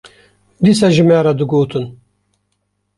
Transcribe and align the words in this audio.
dîsa 0.63 0.87
ji 0.95 1.03
me 1.07 1.17
re 1.25 1.33
digotin 1.39 1.85